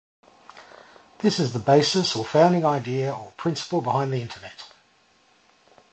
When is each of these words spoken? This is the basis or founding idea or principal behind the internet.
This 1.19 1.37
is 1.37 1.53
the 1.53 1.59
basis 1.59 2.15
or 2.15 2.25
founding 2.25 2.65
idea 2.65 3.13
or 3.15 3.33
principal 3.37 3.81
behind 3.81 4.11
the 4.11 4.19
internet. 4.23 4.63